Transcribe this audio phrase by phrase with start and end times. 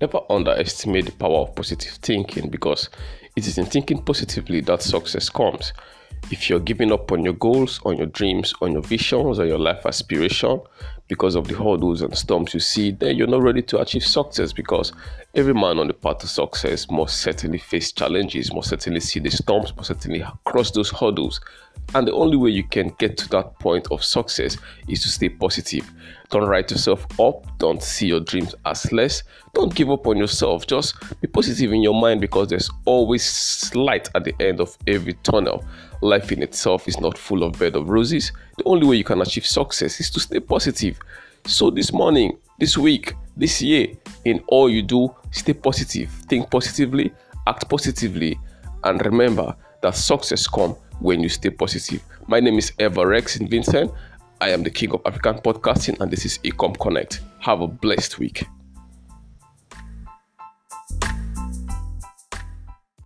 [0.00, 2.88] Never underestimate the power of positive thinking because
[3.36, 5.72] it is in thinking positively that success comes.
[6.30, 9.58] If you're giving up on your goals, on your dreams, on your visions, on your
[9.58, 10.60] life aspiration
[11.08, 14.52] because of the hurdles and storms you see, then you're not ready to achieve success
[14.52, 14.92] because
[15.34, 19.30] every man on the path to success must certainly face challenges, must certainly see the
[19.30, 21.40] storms, must certainly cross those hurdles.
[21.94, 25.30] And the only way you can get to that point of success is to stay
[25.30, 25.90] positive.
[26.30, 27.46] Don't write yourself up.
[27.58, 29.22] Don't see your dreams as less.
[29.54, 30.66] Don't give up on yourself.
[30.66, 35.14] Just be positive in your mind because there's always light at the end of every
[35.22, 35.64] tunnel.
[36.02, 38.32] Life in itself is not full of bed of roses.
[38.58, 40.98] The only way you can achieve success is to stay positive.
[41.46, 43.86] So this morning, this week, this year,
[44.26, 47.12] in all you do, stay positive, think positively,
[47.46, 48.38] act positively,
[48.84, 52.02] and remember that success comes when you stay positive.
[52.26, 53.92] My name is Eva Rex in Vincent.
[54.40, 57.20] I am the king of African podcasting, and this is Ecom Connect.
[57.40, 58.44] Have a blessed week.